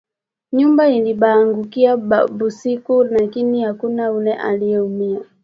[0.51, 1.97] Nyumba ilibaangukia
[2.27, 5.21] busiku lakini akuna ule aliumiya